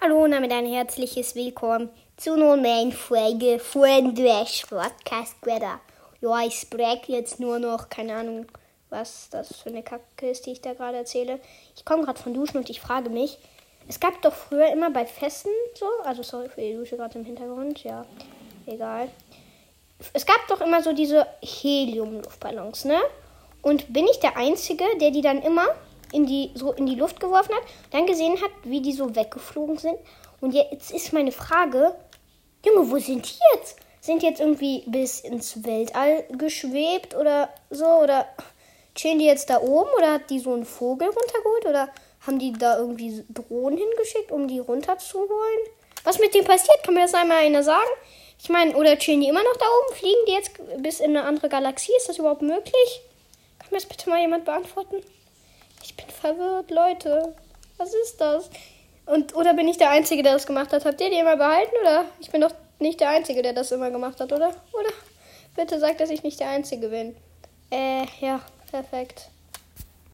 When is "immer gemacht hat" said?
63.72-64.30